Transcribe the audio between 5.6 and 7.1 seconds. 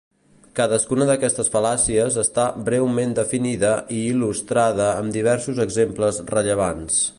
exemples rellevants.